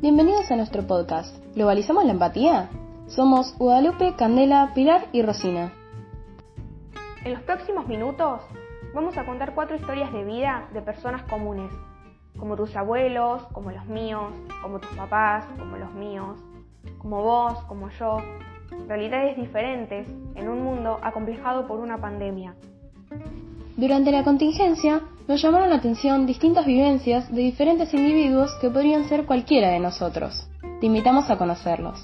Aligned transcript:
Bienvenidos 0.00 0.50
a 0.50 0.56
nuestro 0.56 0.86
podcast. 0.86 1.36
¿Globalizamos 1.54 2.06
la 2.06 2.12
empatía? 2.12 2.70
Somos 3.08 3.54
Guadalupe, 3.58 4.14
Candela, 4.16 4.72
Pilar 4.74 5.08
y 5.12 5.20
Rosina. 5.20 5.74
En 7.22 7.34
los 7.34 7.42
próximos 7.42 7.86
minutos 7.86 8.40
vamos 8.94 9.18
a 9.18 9.26
contar 9.26 9.54
cuatro 9.54 9.76
historias 9.76 10.10
de 10.10 10.24
vida 10.24 10.70
de 10.72 10.80
personas 10.80 11.22
comunes, 11.24 11.70
como 12.38 12.56
tus 12.56 12.74
abuelos, 12.76 13.42
como 13.52 13.72
los 13.72 13.84
míos, 13.84 14.32
como 14.62 14.78
tus 14.78 14.90
papás, 14.92 15.44
como 15.58 15.76
los 15.76 15.92
míos, 15.92 16.38
como 16.96 17.22
vos, 17.22 17.62
como 17.64 17.90
yo, 17.90 18.16
realidades 18.88 19.36
diferentes 19.36 20.08
en 20.34 20.48
un 20.48 20.62
mundo 20.62 20.98
acomplejado 21.02 21.66
por 21.66 21.78
una 21.78 21.98
pandemia. 21.98 22.54
Durante 23.76 24.12
la 24.12 24.24
contingencia 24.24 25.02
nos 25.28 25.42
llamaron 25.42 25.70
la 25.70 25.76
atención 25.76 26.26
distintas 26.26 26.66
vivencias 26.66 27.30
de 27.32 27.42
diferentes 27.42 27.92
individuos 27.94 28.50
que 28.60 28.70
podrían 28.70 29.08
ser 29.08 29.26
cualquiera 29.26 29.70
de 29.70 29.80
nosotros. 29.80 30.48
Te 30.80 30.86
invitamos 30.86 31.30
a 31.30 31.38
conocerlos. 31.38 32.00